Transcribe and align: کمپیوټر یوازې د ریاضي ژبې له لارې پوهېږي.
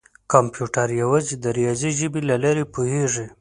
کمپیوټر 0.31 0.87
یوازې 1.01 1.35
د 1.43 1.45
ریاضي 1.57 1.91
ژبې 1.99 2.21
له 2.29 2.35
لارې 2.43 2.63
پوهېږي. 2.73 3.25